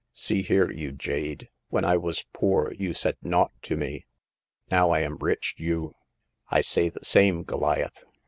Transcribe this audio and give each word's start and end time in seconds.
See 0.13 0.41
here, 0.41 0.71
you 0.71 0.93
jade, 0.93 1.49
when 1.69 1.85
I 1.85 1.95
was 1.95 2.25
poor 2.33 2.71
you 2.73 2.91
said 2.91 3.17
naught 3.21 3.51
to 3.61 3.77
me; 3.77 4.07
now 4.71 4.89
I 4.89 5.01
am 5.01 5.17
rich 5.17 5.53
you 5.59 5.93
""I 6.49 6.61
say 6.61 6.89
the 6.89 7.05
same, 7.05 7.43
Goliath. 7.43 8.03